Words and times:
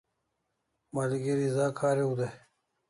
Malgeri 0.93 1.47
za 1.49 1.73
kariu 1.77 2.15
dai 2.17 2.37